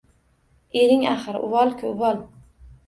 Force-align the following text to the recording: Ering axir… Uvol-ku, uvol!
Ering 0.81 1.05
axir… 1.11 1.39
Uvol-ku, 1.49 1.95
uvol! 1.95 2.23